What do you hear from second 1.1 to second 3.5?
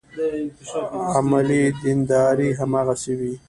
عملي دینداري هماغسې وي.